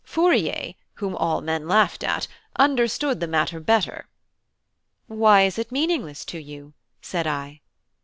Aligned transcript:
Fourier, 0.03 0.73
whom 0.95 1.15
all 1.15 1.41
men 1.41 1.67
laughed 1.67 2.03
at, 2.03 2.27
understood 2.57 3.19
the 3.19 3.27
matter 3.27 3.59
better." 3.59 4.07
"Why 5.05 5.43
is 5.43 5.59
it 5.59 5.71
meaningless 5.71 6.25
to 6.25 6.39
you?" 6.41 6.73
said 7.03 7.27
I. 7.27 7.61